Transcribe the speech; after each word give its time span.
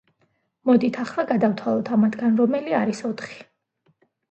მოდით, 0.69 0.97
ახლა 1.03 1.25
გადავთვალოთ 1.33 1.93
ამათგან 1.97 2.41
რომელი 2.41 2.77
არის 2.81 3.05
ოთხი? 3.13 3.39